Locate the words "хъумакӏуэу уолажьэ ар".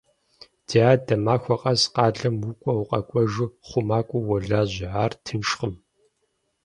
3.67-5.13